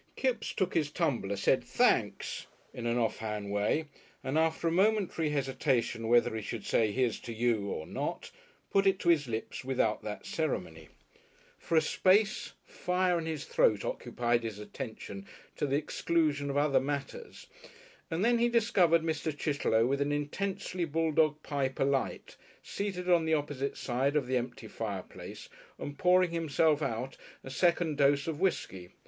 [0.15, 3.85] Kipps took his tumbler, said "Thenks" in an off hand way,
[4.23, 8.31] and after a momentary hesitation whether he should say "here's to you!" or not,
[8.71, 10.87] put it to his lips without that ceremony.
[11.59, 15.27] For a space fire in his throat occupied his attention
[15.57, 17.45] to the exclusion of other matters,
[18.09, 19.31] and then he discovered Mr.
[19.37, 24.67] Chitterlow with an intensely bulldog pipe alight, seated on the opposite side of the empty
[24.67, 25.47] fireplace
[25.77, 28.89] and pouring himself out a second dose of whiskey.